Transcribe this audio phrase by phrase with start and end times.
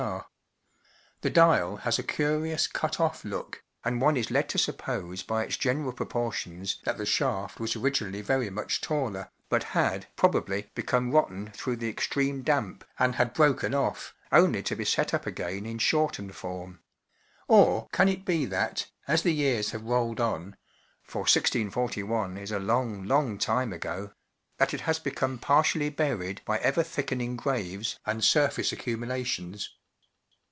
[0.07, 0.25] R,
[1.21, 5.43] The dial has a curious cut off look, and one is led to suppose by
[5.43, 10.07] its general pro¬ portions that the shaft was origin¬ ally very much taller, but had,
[10.15, 14.85] probably, be¬ come rotten through the extreme damp, and had broken off, only to be
[14.85, 16.79] set up again in shortened form;
[17.47, 20.57] or, can it be that, as the years have rolled on—
[21.03, 24.11] for 1641 is a long, long time ago—
[24.57, 29.75] that it has become partially buried by ever thickening graves and surface accumulations?